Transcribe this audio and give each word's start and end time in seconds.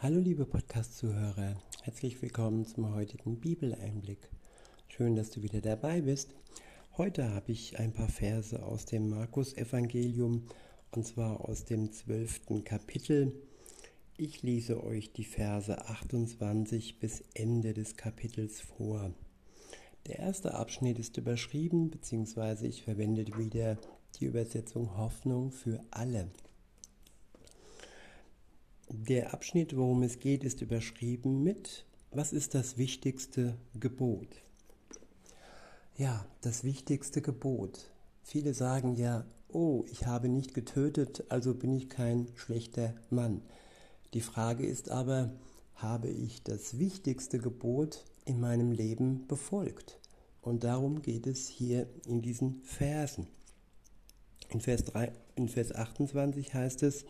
Hallo 0.00 0.20
liebe 0.20 0.46
Podcast-Zuhörer, 0.46 1.56
herzlich 1.82 2.22
willkommen 2.22 2.64
zum 2.64 2.94
heutigen 2.94 3.40
Bibeleinblick. 3.40 4.30
Schön, 4.86 5.16
dass 5.16 5.30
du 5.30 5.42
wieder 5.42 5.60
dabei 5.60 6.02
bist. 6.02 6.36
Heute 6.96 7.34
habe 7.34 7.50
ich 7.50 7.80
ein 7.80 7.92
paar 7.92 8.08
Verse 8.08 8.62
aus 8.62 8.84
dem 8.84 9.08
Markus-Evangelium 9.08 10.46
und 10.92 11.04
zwar 11.04 11.48
aus 11.48 11.64
dem 11.64 11.90
zwölften 11.90 12.62
Kapitel. 12.62 13.32
Ich 14.16 14.40
lese 14.42 14.84
euch 14.84 15.12
die 15.12 15.24
Verse 15.24 15.76
28 15.88 17.00
bis 17.00 17.24
Ende 17.34 17.74
des 17.74 17.96
Kapitels 17.96 18.60
vor. 18.60 19.10
Der 20.06 20.20
erste 20.20 20.54
Abschnitt 20.54 21.00
ist 21.00 21.16
überschrieben, 21.16 21.90
beziehungsweise 21.90 22.68
ich 22.68 22.84
verwende 22.84 23.26
wieder 23.36 23.76
die 24.20 24.26
Übersetzung 24.26 24.96
Hoffnung 24.96 25.50
für 25.50 25.80
alle. 25.90 26.30
Der 28.90 29.34
Abschnitt, 29.34 29.76
worum 29.76 30.02
es 30.02 30.18
geht, 30.18 30.44
ist 30.44 30.62
überschrieben 30.62 31.42
mit 31.42 31.84
Was 32.10 32.32
ist 32.32 32.54
das 32.54 32.78
wichtigste 32.78 33.58
Gebot? 33.78 34.42
Ja, 35.98 36.24
das 36.40 36.64
wichtigste 36.64 37.20
Gebot. 37.20 37.90
Viele 38.22 38.54
sagen 38.54 38.96
ja, 38.96 39.26
oh, 39.48 39.84
ich 39.90 40.06
habe 40.06 40.30
nicht 40.30 40.54
getötet, 40.54 41.24
also 41.28 41.52
bin 41.52 41.74
ich 41.74 41.90
kein 41.90 42.28
schlechter 42.34 42.94
Mann. 43.10 43.42
Die 44.14 44.22
Frage 44.22 44.64
ist 44.64 44.90
aber, 44.90 45.32
habe 45.74 46.08
ich 46.08 46.42
das 46.42 46.78
wichtigste 46.78 47.38
Gebot 47.38 48.06
in 48.24 48.40
meinem 48.40 48.72
Leben 48.72 49.26
befolgt? 49.26 49.98
Und 50.40 50.64
darum 50.64 51.02
geht 51.02 51.26
es 51.26 51.46
hier 51.46 51.86
in 52.06 52.22
diesen 52.22 52.62
Versen. 52.62 53.26
In 54.48 54.62
Vers, 54.62 54.84
3, 54.84 55.12
in 55.34 55.50
Vers 55.50 55.74
28 55.74 56.54
heißt 56.54 56.82
es, 56.84 57.04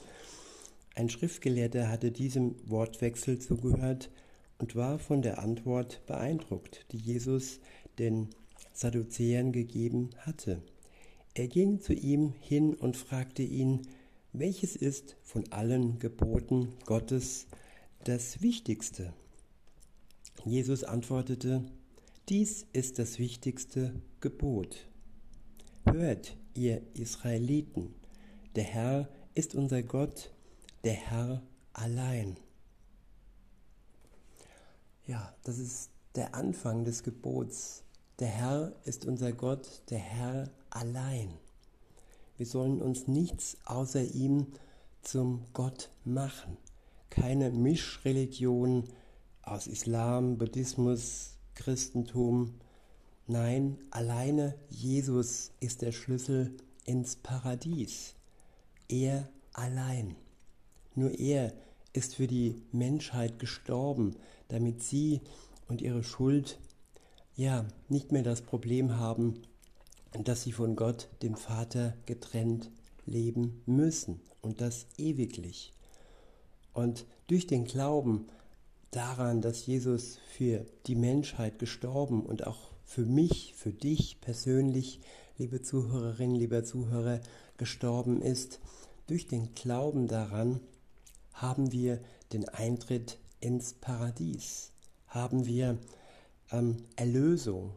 ein 0.98 1.08
Schriftgelehrter 1.08 1.88
hatte 1.88 2.10
diesem 2.10 2.56
Wortwechsel 2.68 3.38
zugehört 3.38 4.10
und 4.58 4.74
war 4.74 4.98
von 4.98 5.22
der 5.22 5.38
Antwort 5.38 6.04
beeindruckt, 6.06 6.86
die 6.90 6.96
Jesus 6.96 7.60
den 8.00 8.30
Sadduzäern 8.72 9.52
gegeben 9.52 10.10
hatte. 10.18 10.60
Er 11.34 11.46
ging 11.46 11.80
zu 11.80 11.94
ihm 11.94 12.34
hin 12.40 12.74
und 12.74 12.96
fragte 12.96 13.44
ihn, 13.44 13.82
welches 14.32 14.74
ist 14.74 15.16
von 15.22 15.44
allen 15.52 16.00
Geboten 16.00 16.74
Gottes 16.84 17.46
das 18.02 18.42
Wichtigste? 18.42 19.12
Jesus 20.44 20.82
antwortete, 20.82 21.64
dies 22.28 22.66
ist 22.72 22.98
das 22.98 23.20
wichtigste 23.20 23.94
Gebot. 24.20 24.88
Hört, 25.84 26.36
ihr 26.54 26.82
Israeliten, 26.94 27.94
der 28.56 28.64
Herr 28.64 29.08
ist 29.36 29.54
unser 29.54 29.84
Gott, 29.84 30.32
der 30.84 30.94
Herr 30.94 31.42
allein. 31.72 32.36
Ja, 35.06 35.34
das 35.44 35.58
ist 35.58 35.90
der 36.14 36.34
Anfang 36.34 36.84
des 36.84 37.02
Gebots. 37.02 37.84
Der 38.18 38.28
Herr 38.28 38.72
ist 38.84 39.06
unser 39.06 39.32
Gott, 39.32 39.82
der 39.90 39.98
Herr 39.98 40.50
allein. 40.70 41.38
Wir 42.36 42.46
sollen 42.46 42.82
uns 42.82 43.08
nichts 43.08 43.56
außer 43.64 44.02
ihm 44.02 44.46
zum 45.02 45.44
Gott 45.52 45.90
machen. 46.04 46.56
Keine 47.10 47.50
Mischreligion 47.50 48.84
aus 49.42 49.66
Islam, 49.66 50.38
Buddhismus, 50.38 51.38
Christentum. 51.54 52.54
Nein, 53.26 53.78
alleine 53.90 54.54
Jesus 54.68 55.52
ist 55.60 55.82
der 55.82 55.92
Schlüssel 55.92 56.56
ins 56.84 57.16
Paradies. 57.16 58.14
Er 58.88 59.28
allein. 59.52 60.16
Nur 60.94 61.18
er 61.18 61.52
ist 61.92 62.16
für 62.16 62.26
die 62.26 62.62
Menschheit 62.72 63.38
gestorben, 63.38 64.16
damit 64.48 64.82
sie 64.82 65.20
und 65.68 65.82
ihre 65.82 66.04
Schuld 66.04 66.58
ja 67.36 67.66
nicht 67.88 68.12
mehr 68.12 68.22
das 68.22 68.42
Problem 68.42 68.96
haben, 68.96 69.42
dass 70.24 70.42
sie 70.42 70.52
von 70.52 70.76
Gott, 70.76 71.08
dem 71.22 71.36
Vater, 71.36 71.94
getrennt 72.06 72.70
leben 73.06 73.62
müssen 73.66 74.20
und 74.42 74.60
das 74.60 74.86
ewiglich. 74.96 75.72
Und 76.72 77.06
durch 77.26 77.46
den 77.46 77.64
Glauben 77.64 78.26
daran, 78.90 79.40
dass 79.40 79.66
Jesus 79.66 80.18
für 80.30 80.64
die 80.86 80.94
Menschheit 80.94 81.58
gestorben 81.58 82.24
und 82.24 82.46
auch 82.46 82.70
für 82.84 83.04
mich, 83.04 83.54
für 83.54 83.72
dich 83.72 84.20
persönlich, 84.20 85.00
liebe 85.36 85.62
Zuhörerin, 85.62 86.34
lieber 86.34 86.64
Zuhörer, 86.64 87.20
gestorben 87.58 88.22
ist, 88.22 88.60
durch 89.06 89.26
den 89.26 89.54
Glauben 89.54 90.08
daran 90.08 90.60
haben 91.40 91.72
wir 91.72 92.00
den 92.32 92.48
Eintritt 92.48 93.18
ins 93.40 93.72
Paradies, 93.74 94.70
haben 95.08 95.46
wir 95.46 95.78
ähm, 96.52 96.76
Erlösung, 96.96 97.72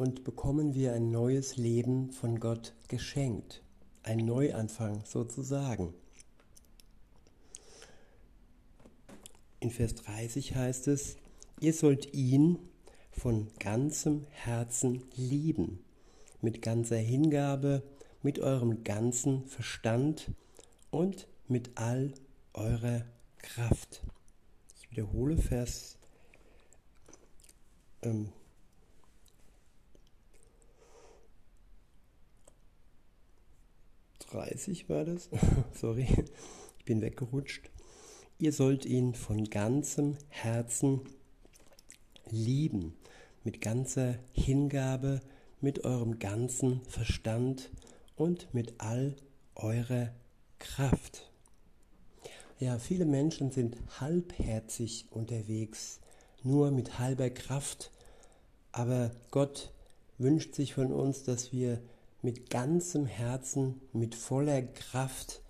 und 0.00 0.24
bekommen 0.24 0.74
wir 0.74 0.94
ein 0.94 1.10
neues 1.10 1.58
Leben 1.58 2.10
von 2.10 2.40
Gott 2.40 2.72
geschenkt. 2.88 3.62
Ein 4.02 4.24
Neuanfang 4.24 5.04
sozusagen. 5.04 5.92
In 9.60 9.70
Vers 9.70 9.96
30 9.96 10.54
heißt 10.54 10.88
es, 10.88 11.18
ihr 11.60 11.74
sollt 11.74 12.14
ihn 12.14 12.58
von 13.12 13.48
ganzem 13.58 14.24
Herzen 14.30 15.02
lieben, 15.16 15.84
mit 16.40 16.62
ganzer 16.62 16.96
Hingabe, 16.96 17.82
mit 18.22 18.38
eurem 18.38 18.84
ganzen 18.84 19.44
Verstand 19.48 20.30
und 20.90 21.28
mit 21.46 21.72
all 21.74 22.14
eurer 22.52 23.04
Kraft. 23.38 24.02
Ich 24.76 24.90
wiederhole 24.90 25.36
Vers 25.36 25.98
ähm, 28.02 28.32
30 34.30 34.88
war 34.88 35.04
das. 35.04 35.28
Sorry, 35.72 36.06
ich 36.78 36.84
bin 36.84 37.00
weggerutscht. 37.00 37.70
Ihr 38.38 38.52
sollt 38.52 38.86
ihn 38.86 39.14
von 39.14 39.44
ganzem 39.44 40.16
Herzen 40.28 41.02
lieben, 42.30 42.94
mit 43.44 43.60
ganzer 43.60 44.18
Hingabe, 44.32 45.20
mit 45.60 45.84
eurem 45.84 46.18
ganzen 46.18 46.82
Verstand 46.84 47.70
und 48.16 48.52
mit 48.54 48.74
all 48.78 49.16
eurer 49.56 50.10
Kraft. 50.58 51.29
Ja, 52.60 52.78
viele 52.78 53.06
Menschen 53.06 53.50
sind 53.50 53.78
halbherzig 54.00 55.06
unterwegs, 55.08 55.98
nur 56.42 56.70
mit 56.70 56.98
halber 56.98 57.30
Kraft, 57.30 57.90
aber 58.70 59.12
Gott 59.30 59.72
wünscht 60.18 60.54
sich 60.54 60.74
von 60.74 60.92
uns, 60.92 61.22
dass 61.24 61.54
wir 61.54 61.80
mit 62.20 62.50
ganzem 62.50 63.06
Herzen, 63.06 63.80
mit 63.94 64.14
voller 64.14 64.60
Kraft 64.60 65.40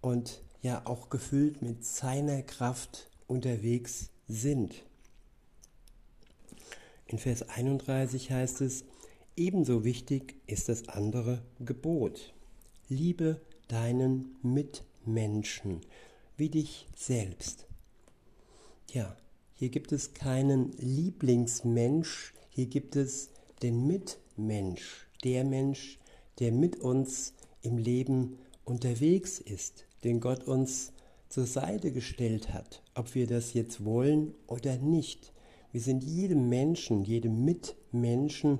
und 0.00 0.42
ja 0.62 0.84
auch 0.84 1.10
gefüllt 1.10 1.62
mit 1.62 1.84
seiner 1.84 2.42
Kraft 2.42 3.08
unterwegs 3.28 4.10
sind. 4.26 4.74
In 7.06 7.18
Vers 7.18 7.50
31 7.50 8.32
heißt 8.32 8.62
es, 8.62 8.84
ebenso 9.36 9.84
wichtig 9.84 10.34
ist 10.48 10.68
das 10.68 10.88
andere 10.88 11.40
Gebot. 11.60 12.34
Liebe 12.88 13.40
deinen 13.68 14.34
Mitmenschen 14.42 15.82
wie 16.42 16.48
dich 16.48 16.88
selbst. 16.96 17.68
Ja, 18.90 19.16
hier 19.54 19.68
gibt 19.68 19.92
es 19.92 20.12
keinen 20.12 20.72
Lieblingsmensch, 20.76 22.34
hier 22.48 22.66
gibt 22.66 22.96
es 22.96 23.30
den 23.62 23.86
Mitmensch 23.86 25.06
der 25.22 25.44
Mensch, 25.44 26.00
der 26.40 26.50
mit 26.50 26.80
uns 26.80 27.34
im 27.60 27.78
Leben 27.78 28.38
unterwegs 28.64 29.38
ist, 29.38 29.84
den 30.02 30.18
Gott 30.18 30.42
uns 30.42 30.92
zur 31.28 31.46
Seite 31.46 31.92
gestellt 31.92 32.52
hat, 32.52 32.82
ob 32.96 33.14
wir 33.14 33.28
das 33.28 33.54
jetzt 33.54 33.84
wollen 33.84 34.34
oder 34.48 34.78
nicht. 34.78 35.32
Wir 35.70 35.80
sind 35.80 36.02
jedem 36.02 36.48
Menschen, 36.48 37.04
jedem 37.04 37.44
Mitmenschen, 37.44 38.58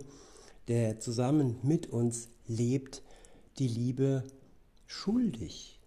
der 0.68 1.00
zusammen 1.00 1.56
mit 1.64 1.88
uns 1.88 2.28
lebt, 2.46 3.02
die 3.58 3.66
Liebe 3.66 4.22
schuldig. 4.86 5.81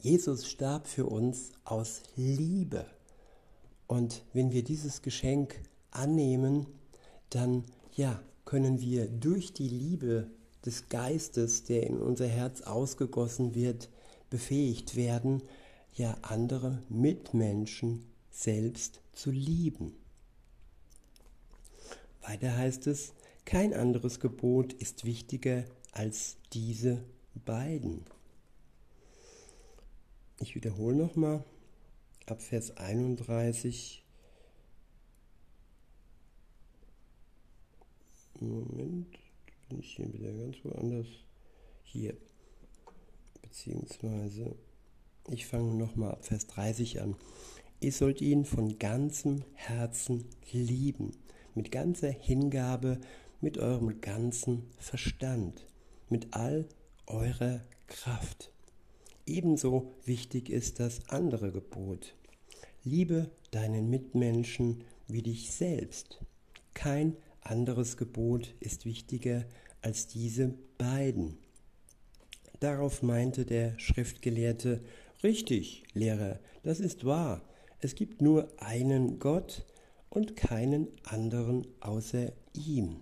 Jesus 0.00 0.48
starb 0.48 0.86
für 0.86 1.06
uns 1.06 1.52
aus 1.64 2.02
Liebe. 2.16 2.86
Und 3.86 4.24
wenn 4.32 4.50
wir 4.50 4.64
dieses 4.64 5.02
Geschenk 5.02 5.60
annehmen, 5.90 6.66
dann 7.28 7.64
ja, 7.96 8.22
können 8.46 8.80
wir 8.80 9.08
durch 9.08 9.52
die 9.52 9.68
Liebe 9.68 10.30
des 10.64 10.88
Geistes, 10.88 11.64
der 11.64 11.86
in 11.86 11.98
unser 11.98 12.26
Herz 12.26 12.62
ausgegossen 12.62 13.54
wird, 13.54 13.90
befähigt 14.30 14.96
werden, 14.96 15.42
ja 15.94 16.16
andere 16.22 16.82
Mitmenschen 16.88 18.06
selbst 18.30 19.00
zu 19.12 19.30
lieben. 19.30 19.92
Weiter 22.22 22.56
heißt 22.56 22.86
es, 22.86 23.12
kein 23.44 23.74
anderes 23.74 24.20
Gebot 24.20 24.72
ist 24.72 25.04
wichtiger 25.04 25.64
als 25.92 26.36
diese 26.52 27.02
beiden. 27.44 28.04
Ich 30.42 30.54
wiederhole 30.54 30.96
nochmal, 30.96 31.44
ab 32.24 32.40
Vers 32.40 32.74
31. 32.78 34.02
Moment, 38.40 39.18
bin 39.68 39.80
ich 39.80 39.96
hier 39.96 40.10
wieder 40.14 40.32
ganz 40.32 40.56
woanders. 40.64 41.06
Hier. 41.82 42.16
Beziehungsweise, 43.42 44.56
ich 45.28 45.44
fange 45.46 45.74
nochmal 45.74 46.12
ab 46.12 46.24
Vers 46.24 46.46
30 46.46 47.02
an. 47.02 47.16
Ihr 47.80 47.92
sollt 47.92 48.22
ihn 48.22 48.46
von 48.46 48.78
ganzem 48.78 49.44
Herzen 49.52 50.24
lieben, 50.52 51.12
mit 51.54 51.70
ganzer 51.70 52.10
Hingabe, 52.10 52.98
mit 53.42 53.58
eurem 53.58 54.00
ganzen 54.00 54.70
Verstand, 54.78 55.66
mit 56.08 56.32
all 56.32 56.66
eurer 57.06 57.60
Kraft. 57.88 58.50
Ebenso 59.30 59.94
wichtig 60.04 60.50
ist 60.50 60.80
das 60.80 61.08
andere 61.08 61.52
Gebot. 61.52 62.16
Liebe 62.82 63.30
deinen 63.52 63.88
Mitmenschen 63.88 64.82
wie 65.06 65.22
dich 65.22 65.52
selbst. 65.52 66.18
Kein 66.74 67.16
anderes 67.40 67.96
Gebot 67.96 68.52
ist 68.58 68.86
wichtiger 68.86 69.44
als 69.82 70.08
diese 70.08 70.54
beiden. 70.78 71.38
Darauf 72.58 73.04
meinte 73.04 73.46
der 73.46 73.78
Schriftgelehrte, 73.78 74.82
richtig, 75.22 75.84
Lehrer, 75.92 76.40
das 76.64 76.80
ist 76.80 77.04
wahr. 77.04 77.40
Es 77.78 77.94
gibt 77.94 78.22
nur 78.22 78.48
einen 78.60 79.20
Gott 79.20 79.64
und 80.08 80.34
keinen 80.34 80.88
anderen 81.04 81.68
außer 81.78 82.32
ihm. 82.52 82.96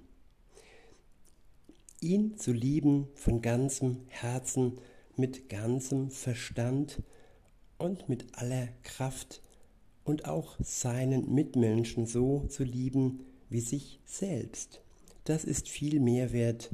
Ihn 2.03 2.37
zu 2.37 2.53
lieben 2.53 3.09
von 3.15 3.41
ganzem 3.41 4.03
Herzen, 4.09 4.79
mit 5.19 5.49
ganzem 5.49 6.11
Verstand 6.11 7.03
und 7.79 8.09
mit 8.09 8.27
aller 8.39 8.69
Kraft 8.83 9.43
und 10.05 10.25
auch 10.25 10.57
seinen 10.61 11.35
Mitmenschen 11.35 12.07
so 12.07 12.47
zu 12.49 12.65
lieben 12.65 13.21
wie 13.51 13.61
sich 13.61 14.01
selbst. 14.05 14.83
Das 15.25 15.45
ist 15.45 15.69
viel 15.69 16.01
mehr 16.01 16.33
wert 16.33 16.71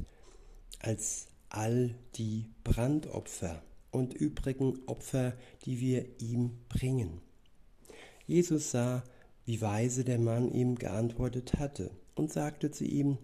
als 0.79 1.27
all 1.49 1.95
die 2.15 2.49
Brandopfer 2.63 3.61
und 3.91 4.13
übrigen 4.13 4.79
Opfer, 4.87 5.33
die 5.65 5.79
wir 5.79 6.05
ihm 6.19 6.51
bringen. 6.69 7.21
Jesus 8.27 8.71
sah, 8.71 9.03
wie 9.45 9.61
weise 9.61 10.03
der 10.03 10.19
Mann 10.19 10.51
ihm 10.51 10.75
geantwortet 10.75 11.59
hatte 11.59 11.91
und 12.15 12.31
sagte 12.31 12.71
zu 12.71 12.83
ihm, 12.83 13.17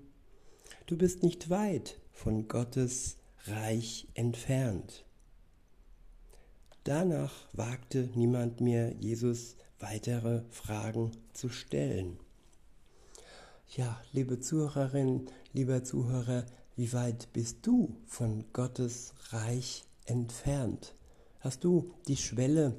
Du 0.85 0.97
bist 0.97 1.23
nicht 1.23 1.49
weit 1.49 1.99
von 2.11 2.47
Gottes 2.47 3.17
Reich 3.45 4.07
entfernt. 4.13 5.05
Danach 6.83 7.31
wagte 7.53 8.09
niemand 8.15 8.59
mehr, 8.59 8.93
Jesus 8.99 9.55
weitere 9.79 10.41
Fragen 10.49 11.11
zu 11.31 11.49
stellen. 11.49 12.17
Ja, 13.75 14.01
liebe 14.11 14.39
Zuhörerin, 14.39 15.27
lieber 15.53 15.83
Zuhörer, 15.83 16.45
wie 16.75 16.91
weit 16.93 17.31
bist 17.33 17.59
du 17.67 17.95
von 18.07 18.45
Gottes 18.51 19.13
Reich 19.29 19.85
entfernt? 20.05 20.95
Hast 21.39 21.63
du 21.63 21.93
die 22.07 22.17
Schwelle 22.17 22.75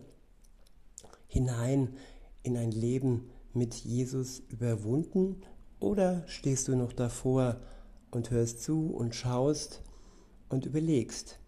hinein 1.29 1.97
in 2.43 2.57
ein 2.57 2.73
Leben 2.73 3.31
mit 3.55 3.75
Jesus 3.75 4.41
überwunden 4.49 5.43
oder 5.79 6.27
stehst 6.27 6.67
du 6.67 6.75
noch 6.75 6.93
davor 6.93 7.61
und 8.11 8.31
hörst 8.31 8.63
zu 8.63 8.89
und 8.89 9.15
schaust 9.15 9.83
und 10.49 10.67
überlegst? 10.67 11.39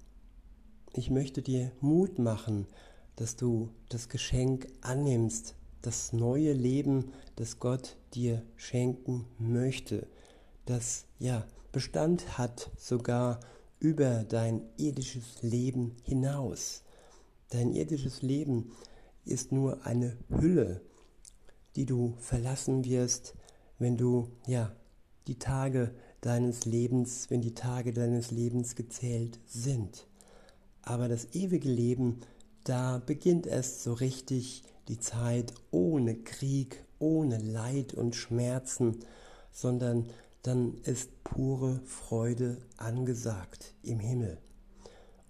Ich 0.96 1.10
möchte 1.10 1.42
dir 1.42 1.72
Mut 1.80 2.20
machen, 2.20 2.68
dass 3.16 3.34
du 3.34 3.70
das 3.88 4.08
Geschenk 4.08 4.68
annimmst, 4.80 5.56
das 5.82 6.12
neue 6.12 6.52
Leben, 6.52 7.10
das 7.34 7.58
Gott 7.58 7.96
dir 8.14 8.42
schenken 8.54 9.26
möchte, 9.36 10.06
das 10.66 11.06
ja 11.18 11.44
Bestand 11.72 12.38
hat 12.38 12.70
sogar 12.78 13.40
über 13.80 14.22
dein 14.22 14.62
irdisches 14.76 15.42
Leben 15.42 15.96
hinaus. 16.04 16.84
Dein 17.50 17.72
irdisches 17.72 18.22
Leben 18.22 18.70
ist 19.24 19.50
nur 19.50 19.84
eine 19.84 20.16
Hülle, 20.28 20.80
die 21.74 21.86
du 21.86 22.14
verlassen 22.18 22.84
wirst, 22.84 23.34
wenn 23.80 23.96
du 23.96 24.28
ja 24.46 24.70
die 25.26 25.40
Tage 25.40 25.92
deines 26.20 26.66
Lebens, 26.66 27.30
wenn 27.30 27.40
die 27.40 27.54
Tage 27.54 27.92
deines 27.92 28.30
Lebens 28.30 28.76
gezählt 28.76 29.40
sind. 29.44 30.06
Aber 30.84 31.08
das 31.08 31.34
ewige 31.34 31.68
Leben, 31.68 32.20
da 32.64 32.98
beginnt 32.98 33.46
erst 33.46 33.82
so 33.82 33.94
richtig 33.94 34.62
die 34.88 34.98
Zeit 34.98 35.54
ohne 35.70 36.14
Krieg, 36.14 36.84
ohne 36.98 37.38
Leid 37.38 37.94
und 37.94 38.14
Schmerzen, 38.14 38.98
sondern 39.50 40.08
dann 40.42 40.76
ist 40.84 41.24
pure 41.24 41.80
Freude 41.86 42.58
angesagt 42.76 43.74
im 43.82 43.98
Himmel. 43.98 44.38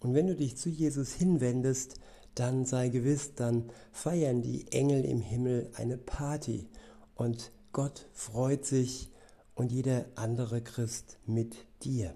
Und 0.00 0.14
wenn 0.14 0.26
du 0.26 0.34
dich 0.34 0.56
zu 0.56 0.68
Jesus 0.68 1.12
hinwendest, 1.12 1.94
dann 2.34 2.64
sei 2.64 2.88
gewiss, 2.88 3.34
dann 3.36 3.70
feiern 3.92 4.42
die 4.42 4.66
Engel 4.72 5.04
im 5.04 5.20
Himmel 5.20 5.70
eine 5.74 5.96
Party 5.96 6.68
und 7.14 7.52
Gott 7.72 8.06
freut 8.12 8.64
sich 8.64 9.10
und 9.54 9.70
jeder 9.70 10.04
andere 10.16 10.62
Christ 10.62 11.18
mit 11.26 11.54
dir. 11.84 12.14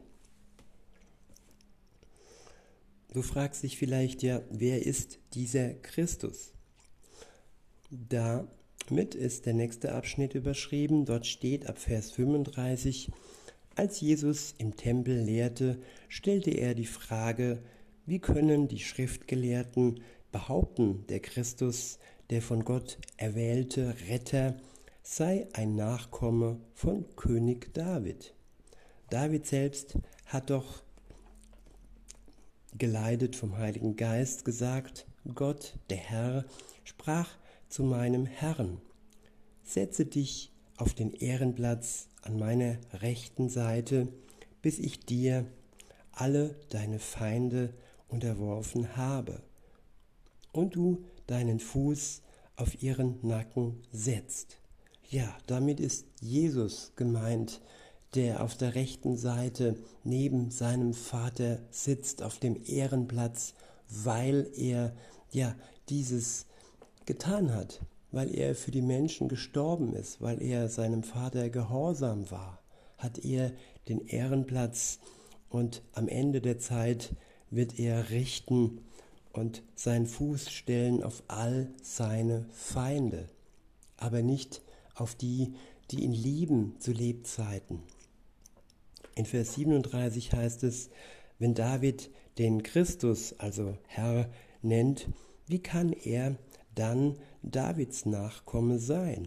Du 3.12 3.22
fragst 3.22 3.62
dich 3.62 3.78
vielleicht 3.78 4.22
ja, 4.22 4.42
wer 4.50 4.84
ist 4.84 5.18
dieser 5.32 5.72
Christus? 5.72 6.52
Damit 7.90 9.14
ist 9.14 9.46
der 9.46 9.54
nächste 9.54 9.94
Abschnitt 9.94 10.34
überschrieben. 10.34 11.06
Dort 11.06 11.26
steht 11.26 11.66
ab 11.66 11.78
Vers 11.78 12.10
35, 12.10 13.10
als 13.76 14.00
Jesus 14.00 14.54
im 14.58 14.76
Tempel 14.76 15.22
lehrte, 15.22 15.78
stellte 16.08 16.50
er 16.50 16.74
die 16.74 16.84
Frage, 16.84 17.62
wie 18.04 18.18
können 18.18 18.68
die 18.68 18.80
Schriftgelehrten 18.80 20.02
behaupten, 20.32 21.06
der 21.08 21.20
Christus, 21.20 21.98
der 22.28 22.42
von 22.42 22.64
Gott 22.64 22.98
erwählte 23.16 23.94
Retter, 24.08 24.56
sei 25.02 25.46
ein 25.54 25.76
Nachkomme 25.76 26.60
von 26.74 27.06
König 27.16 27.72
David? 27.72 28.34
David 29.08 29.46
selbst 29.46 29.96
hat 30.26 30.50
doch 30.50 30.82
geleitet 32.76 33.36
vom 33.36 33.56
Heiligen 33.56 33.96
Geist 33.96 34.44
gesagt, 34.44 35.06
Gott, 35.34 35.78
der 35.90 35.96
Herr, 35.96 36.44
sprach 36.84 37.28
zu 37.68 37.82
meinem 37.82 38.26
Herrn, 38.26 38.80
setze 39.64 40.06
dich 40.06 40.52
auf 40.76 40.94
den 40.94 41.12
Ehrenplatz 41.12 42.08
an 42.22 42.38
meiner 42.38 42.78
rechten 42.92 43.48
Seite, 43.48 44.08
bis 44.62 44.78
ich 44.78 45.00
dir 45.00 45.46
alle 46.12 46.54
deine 46.70 46.98
Feinde 46.98 47.74
unterworfen 48.08 48.96
habe 48.96 49.42
und 50.52 50.74
du 50.74 51.04
deinen 51.26 51.60
Fuß 51.60 52.22
auf 52.56 52.82
ihren 52.82 53.18
Nacken 53.26 53.82
setzt. 53.92 54.58
Ja, 55.10 55.36
damit 55.46 55.80
ist 55.80 56.06
Jesus 56.20 56.92
gemeint, 56.96 57.60
der 58.14 58.42
auf 58.42 58.56
der 58.56 58.74
rechten 58.74 59.16
Seite 59.16 59.76
neben 60.04 60.50
seinem 60.50 60.94
Vater 60.94 61.58
sitzt 61.70 62.22
auf 62.22 62.38
dem 62.38 62.60
Ehrenplatz, 62.64 63.54
weil 63.88 64.50
er 64.56 64.94
ja 65.30 65.54
dieses 65.88 66.46
getan 67.04 67.54
hat, 67.54 67.80
weil 68.12 68.34
er 68.34 68.54
für 68.54 68.70
die 68.70 68.82
Menschen 68.82 69.28
gestorben 69.28 69.94
ist, 69.94 70.20
weil 70.20 70.42
er 70.42 70.68
seinem 70.68 71.02
Vater 71.02 71.50
gehorsam 71.50 72.30
war, 72.30 72.62
hat 72.96 73.18
er 73.24 73.52
den 73.88 74.06
Ehrenplatz 74.06 74.98
und 75.50 75.82
am 75.92 76.08
Ende 76.08 76.40
der 76.40 76.58
Zeit 76.58 77.14
wird 77.50 77.78
er 77.78 78.10
richten 78.10 78.80
und 79.32 79.62
seinen 79.74 80.06
Fuß 80.06 80.50
stellen 80.50 81.02
auf 81.02 81.22
all 81.28 81.70
seine 81.82 82.46
Feinde, 82.52 83.28
aber 83.96 84.22
nicht 84.22 84.62
auf 84.94 85.14
die, 85.14 85.54
die 85.90 86.04
ihn 86.04 86.12
lieben 86.12 86.74
zu 86.78 86.92
Lebzeiten. 86.92 87.82
In 89.18 89.26
Vers 89.26 89.54
37 89.56 90.32
heißt 90.32 90.62
es, 90.62 90.90
wenn 91.40 91.52
David 91.52 92.08
den 92.38 92.62
Christus, 92.62 93.34
also 93.40 93.76
Herr, 93.88 94.30
nennt, 94.62 95.08
wie 95.48 95.58
kann 95.58 95.92
er 95.92 96.36
dann 96.76 97.18
Davids 97.42 98.06
Nachkomme 98.06 98.78
sein? 98.78 99.26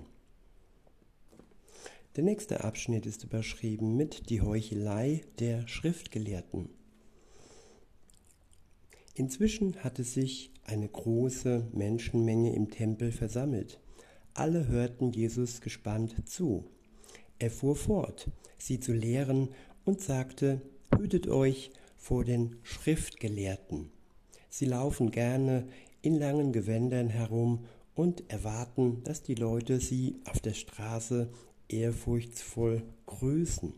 Der 2.16 2.24
nächste 2.24 2.64
Abschnitt 2.64 3.06
ist 3.06 3.26
überschrieben 3.26 3.98
mit 3.98 4.30
die 4.30 4.40
Heuchelei 4.40 5.24
der 5.40 5.68
Schriftgelehrten. 5.68 6.70
Inzwischen 9.14 9.76
hatte 9.84 10.06
sich 10.06 10.54
eine 10.64 10.88
große 10.88 11.68
Menschenmenge 11.74 12.56
im 12.56 12.72
Tempel 12.72 13.12
versammelt. 13.12 13.82
Alle 14.36 14.70
hörten 14.70 15.12
Jesus 15.12 15.60
gespannt 15.60 16.30
zu. 16.30 16.64
Er 17.40 17.52
fuhr 17.52 17.76
fort, 17.76 18.32
sie 18.58 18.80
zu 18.80 18.94
lehren 18.94 19.50
und 19.86 20.02
sagte, 20.02 20.62
hütet 20.98 21.28
euch 21.28 21.72
vor 21.98 22.24
den 22.24 22.58
Schriftgelehrten. 22.64 23.92
Sie 24.50 24.66
laufen 24.66 25.12
gerne 25.12 25.68
in 26.02 26.20
langen 26.20 26.52
Gewändern 26.52 27.10
herum 27.10 27.66
und 27.96 28.30
erwarten, 28.30 29.04
dass 29.04 29.22
die 29.22 29.36
Leute 29.36 29.80
sie 29.80 30.20
auf 30.26 30.40
der 30.40 30.54
Straße 30.54 31.30
ehrfurchtsvoll 31.70 32.84
grüßen. 33.06 33.74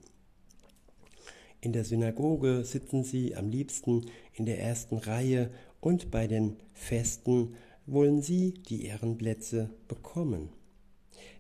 In 1.62 1.74
der 1.74 1.86
Synagoge 1.86 2.66
sitzen 2.66 3.04
sie 3.04 3.36
am 3.36 3.50
liebsten 3.50 4.06
in 4.34 4.46
der 4.46 4.60
ersten 4.60 4.98
Reihe 4.98 5.50
und 5.80 6.12
bei 6.12 6.28
den 6.28 6.58
Festen 6.74 7.56
wollen 7.86 8.22
sie 8.22 8.54
die 8.54 8.86
Ehrenplätze 8.86 9.70
bekommen. 9.88 10.50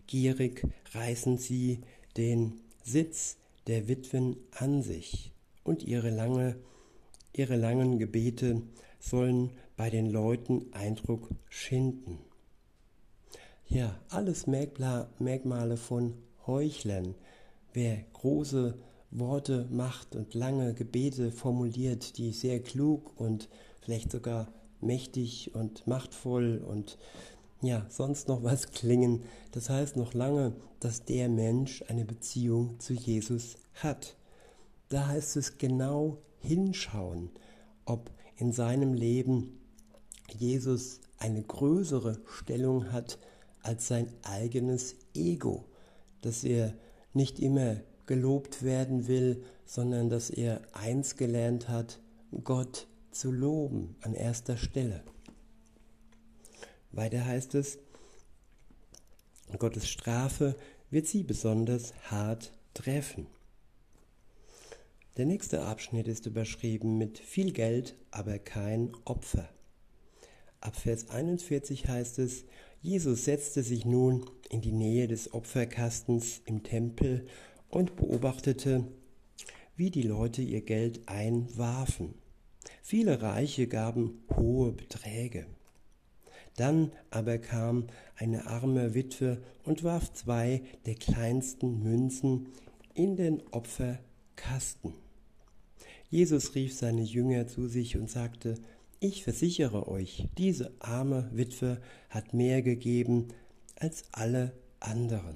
Gierig 0.07 0.65
reißen 0.93 1.37
sie 1.37 1.81
den 2.17 2.59
Sitz 2.83 3.37
der 3.67 3.87
Witwen 3.87 4.37
an 4.51 4.81
sich 4.81 5.31
und 5.63 5.83
ihre, 5.83 6.09
lange, 6.09 6.55
ihre 7.33 7.55
langen 7.55 7.99
Gebete 7.99 8.61
sollen 8.99 9.51
bei 9.75 9.89
den 9.89 10.09
Leuten 10.09 10.71
Eindruck 10.71 11.29
schinden. 11.49 12.19
Ja, 13.67 13.99
alles 14.09 14.47
Merkmale 14.47 15.77
von 15.77 16.13
Heuchlern. 16.45 17.15
Wer 17.73 18.03
große 18.13 18.77
Worte 19.11 19.67
macht 19.71 20.15
und 20.15 20.33
lange 20.33 20.73
Gebete 20.73 21.31
formuliert, 21.31 22.17
die 22.17 22.31
sehr 22.31 22.61
klug 22.61 23.19
und 23.19 23.49
vielleicht 23.81 24.11
sogar 24.11 24.51
mächtig 24.81 25.55
und 25.55 25.87
machtvoll 25.87 26.63
und 26.65 26.97
ja, 27.63 27.85
sonst 27.89 28.27
noch 28.27 28.43
was 28.43 28.71
klingen. 28.71 29.23
Das 29.51 29.69
heißt 29.69 29.95
noch 29.95 30.13
lange, 30.13 30.53
dass 30.79 31.05
der 31.05 31.29
Mensch 31.29 31.83
eine 31.87 32.05
Beziehung 32.05 32.79
zu 32.79 32.93
Jesus 32.93 33.55
hat. 33.75 34.17
Da 34.89 35.07
heißt 35.07 35.37
es 35.37 35.57
genau 35.57 36.17
hinschauen, 36.39 37.29
ob 37.85 38.11
in 38.35 38.51
seinem 38.51 38.93
Leben 38.93 39.59
Jesus 40.37 40.99
eine 41.17 41.41
größere 41.41 42.19
Stellung 42.25 42.91
hat 42.91 43.17
als 43.61 43.87
sein 43.87 44.11
eigenes 44.23 44.95
Ego, 45.15 45.63
dass 46.21 46.43
er 46.43 46.73
nicht 47.13 47.39
immer 47.39 47.77
gelobt 48.05 48.63
werden 48.63 49.07
will, 49.07 49.43
sondern 49.65 50.09
dass 50.09 50.29
er 50.29 50.61
eins 50.73 51.15
gelernt 51.15 51.69
hat, 51.69 51.99
Gott 52.43 52.87
zu 53.11 53.31
loben 53.31 53.95
an 54.01 54.13
erster 54.13 54.57
Stelle. 54.57 55.03
Weiter 56.93 57.25
heißt 57.25 57.55
es, 57.55 57.79
Gottes 59.57 59.89
Strafe 59.89 60.55
wird 60.89 61.07
sie 61.07 61.23
besonders 61.23 61.93
hart 62.09 62.53
treffen. 62.73 63.27
Der 65.17 65.25
nächste 65.25 65.63
Abschnitt 65.63 66.07
ist 66.07 66.25
überschrieben 66.27 66.97
mit 66.97 67.19
viel 67.19 67.51
Geld, 67.51 67.95
aber 68.11 68.39
kein 68.39 68.91
Opfer. 69.05 69.49
Ab 70.59 70.75
Vers 70.75 71.09
41 71.09 71.87
heißt 71.87 72.19
es, 72.19 72.45
Jesus 72.81 73.25
setzte 73.25 73.63
sich 73.63 73.85
nun 73.85 74.29
in 74.49 74.61
die 74.61 74.71
Nähe 74.71 75.07
des 75.07 75.33
Opferkastens 75.33 76.41
im 76.45 76.63
Tempel 76.63 77.27
und 77.69 77.95
beobachtete, 77.95 78.87
wie 79.75 79.89
die 79.89 80.03
Leute 80.03 80.41
ihr 80.41 80.61
Geld 80.61 81.07
einwarfen. 81.07 82.13
Viele 82.81 83.21
Reiche 83.21 83.67
gaben 83.67 84.23
hohe 84.35 84.71
Beträge. 84.71 85.47
Dann 86.55 86.91
aber 87.09 87.37
kam 87.37 87.87
eine 88.15 88.45
arme 88.45 88.93
Witwe 88.93 89.41
und 89.63 89.83
warf 89.83 90.13
zwei 90.13 90.61
der 90.85 90.95
kleinsten 90.95 91.81
Münzen 91.81 92.47
in 92.93 93.15
den 93.15 93.41
Opferkasten. 93.51 94.93
Jesus 96.09 96.53
rief 96.53 96.75
seine 96.75 97.01
Jünger 97.01 97.47
zu 97.47 97.67
sich 97.67 97.97
und 97.97 98.09
sagte, 98.09 98.55
ich 98.99 99.23
versichere 99.23 99.87
euch, 99.87 100.29
diese 100.37 100.71
arme 100.79 101.29
Witwe 101.33 101.81
hat 102.09 102.33
mehr 102.33 102.61
gegeben 102.61 103.29
als 103.75 104.03
alle 104.11 104.53
anderen. 104.79 105.35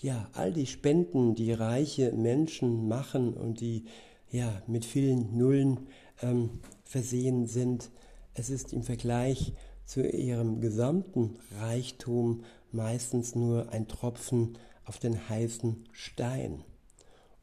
Ja, 0.00 0.28
all 0.34 0.52
die 0.52 0.66
Spenden, 0.66 1.34
die 1.34 1.52
reiche 1.52 2.12
Menschen 2.12 2.86
machen 2.86 3.32
und 3.32 3.60
die 3.60 3.86
ja 4.30 4.62
mit 4.66 4.84
vielen 4.84 5.36
Nullen 5.36 5.88
ähm, 6.20 6.50
versehen 6.84 7.46
sind, 7.46 7.90
es 8.36 8.50
ist 8.50 8.72
im 8.72 8.82
Vergleich 8.82 9.54
zu 9.86 10.06
ihrem 10.06 10.60
gesamten 10.60 11.38
Reichtum 11.58 12.44
meistens 12.70 13.34
nur 13.34 13.70
ein 13.70 13.88
Tropfen 13.88 14.58
auf 14.84 14.98
den 14.98 15.28
heißen 15.28 15.84
Stein. 15.92 16.62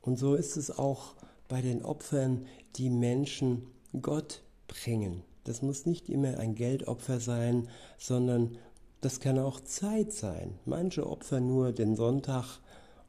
Und 0.01 0.19
so 0.19 0.35
ist 0.35 0.55
es 0.55 0.69
auch 0.77 1.15
bei 1.47 1.61
den 1.61 1.83
Opfern, 1.83 2.45
die 2.75 2.89
Menschen 2.89 3.67
Gott 4.01 4.43
bringen. 4.67 5.23
Das 5.45 5.61
muss 5.61 5.85
nicht 5.85 6.09
immer 6.09 6.37
ein 6.37 6.55
Geldopfer 6.55 7.19
sein, 7.19 7.67
sondern 7.97 8.57
das 9.01 9.19
kann 9.19 9.39
auch 9.39 9.59
Zeit 9.59 10.13
sein. 10.13 10.59
Manche 10.65 11.07
opfern 11.07 11.47
nur 11.47 11.71
den 11.71 11.95
Sonntag 11.95 12.59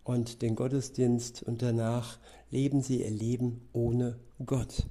und 0.05 0.43
den 0.43 0.57
Gottesdienst 0.57 1.43
und 1.43 1.63
danach 1.63 2.19
leben 2.51 2.81
sie 2.81 3.03
ihr 3.03 3.11
Leben 3.11 3.69
ohne 3.73 4.19
Gott. 4.45 4.87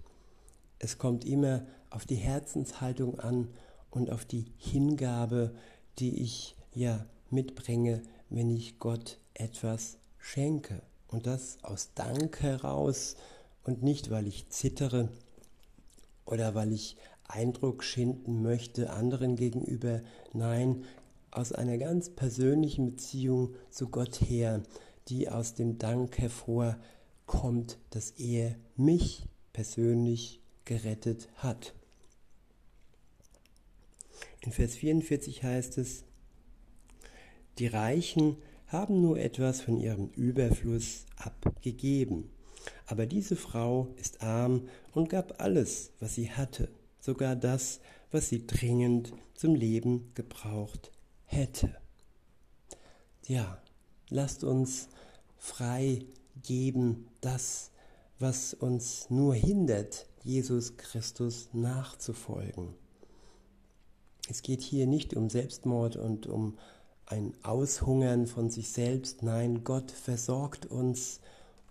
Es 0.79 0.97
kommt 0.97 1.25
immer 1.25 1.65
auf 1.93 2.05
die 2.05 2.15
Herzenshaltung 2.15 3.19
an 3.19 3.49
und 3.91 4.09
auf 4.09 4.25
die 4.25 4.45
Hingabe, 4.57 5.53
die 5.99 6.21
ich 6.23 6.55
ja 6.73 7.05
mitbringe, 7.29 8.01
wenn 8.29 8.49
ich 8.49 8.79
Gott 8.79 9.19
etwas 9.35 9.97
schenke. 10.17 10.81
Und 11.07 11.27
das 11.27 11.57
aus 11.61 11.91
Dank 11.93 12.41
heraus 12.41 13.15
und 13.63 13.83
nicht, 13.83 14.09
weil 14.09 14.25
ich 14.25 14.49
zittere 14.49 15.09
oder 16.25 16.55
weil 16.55 16.71
ich 16.71 16.97
Eindruck 17.27 17.83
schinden 17.83 18.41
möchte 18.41 18.89
anderen 18.89 19.35
gegenüber. 19.35 20.01
Nein, 20.33 20.85
aus 21.29 21.51
einer 21.51 21.77
ganz 21.77 22.09
persönlichen 22.09 22.87
Beziehung 22.87 23.53
zu 23.69 23.89
Gott 23.89 24.19
her, 24.21 24.63
die 25.09 25.29
aus 25.29 25.53
dem 25.53 25.77
Dank 25.77 26.17
hervorkommt, 26.17 27.77
dass 27.91 28.11
er 28.11 28.55
mich 28.75 29.27
persönlich 29.51 30.41
gerettet 30.65 31.29
hat. 31.35 31.73
In 34.43 34.51
Vers 34.51 34.75
44 34.75 35.41
heißt 35.43 35.77
es, 35.77 36.03
die 37.59 37.67
Reichen 37.67 38.37
haben 38.67 39.01
nur 39.01 39.17
etwas 39.17 39.61
von 39.61 39.79
ihrem 39.79 40.09
Überfluss 40.09 41.05
abgegeben. 41.15 42.29
Aber 42.85 43.05
diese 43.05 43.37
Frau 43.37 43.93
ist 43.97 44.21
arm 44.21 44.67
und 44.91 45.09
gab 45.09 45.41
alles, 45.41 45.91
was 45.99 46.15
sie 46.15 46.29
hatte, 46.29 46.69
sogar 46.99 47.37
das, 47.37 47.79
was 48.11 48.27
sie 48.27 48.45
dringend 48.45 49.13
zum 49.33 49.55
Leben 49.55 50.11
gebraucht 50.13 50.91
hätte. 51.25 51.77
Ja, 53.25 53.61
lasst 54.09 54.43
uns 54.43 54.89
frei 55.37 56.05
geben 56.41 57.07
das, 57.21 57.71
was 58.19 58.53
uns 58.53 59.09
nur 59.09 59.35
hindert, 59.35 60.07
Jesus 60.23 60.75
Christus 60.75 61.49
nachzufolgen. 61.53 62.75
Es 64.29 64.41
geht 64.41 64.61
hier 64.61 64.87
nicht 64.87 65.15
um 65.15 65.29
Selbstmord 65.29 65.95
und 65.95 66.27
um 66.27 66.57
ein 67.05 67.33
Aushungern 67.43 68.27
von 68.27 68.49
sich 68.49 68.69
selbst. 68.69 69.21
Nein, 69.23 69.63
Gott 69.63 69.91
versorgt 69.91 70.65
uns 70.65 71.19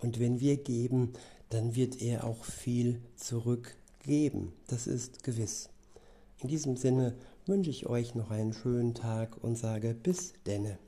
und 0.00 0.21
wenn 0.21 0.40
wir 0.40 0.56
geben, 0.56 1.12
dann 1.49 1.75
wird 1.75 2.00
er 2.02 2.25
auch 2.25 2.44
viel 2.44 3.00
zurückgeben. 3.16 4.52
Das 4.66 4.87
ist 4.87 5.23
gewiss. 5.23 5.71
In 6.40 6.49
diesem 6.49 6.76
Sinne 6.76 7.14
wünsche 7.47 7.71
ich 7.71 7.87
euch 7.87 8.14
noch 8.14 8.30
einen 8.30 8.52
schönen 8.52 8.94
Tag 8.94 9.42
und 9.42 9.56
sage 9.56 9.94
bis 9.94 10.35
denne. 10.47 10.78